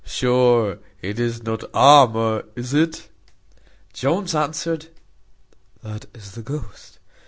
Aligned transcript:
Sure 0.03 0.79
it 1.03 1.19
is 1.19 1.43
not 1.43 1.63
armour, 1.75 2.45
is 2.55 2.73
it?" 2.73 3.07
Jones 3.93 4.33
answered, 4.33 4.87
"That 5.83 6.07
is 6.15 6.31
the 6.31 6.41
ghost." 6.41 6.97